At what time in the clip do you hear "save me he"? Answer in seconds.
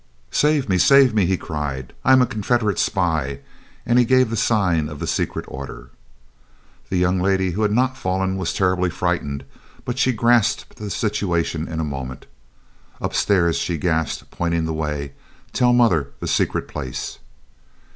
0.79-1.37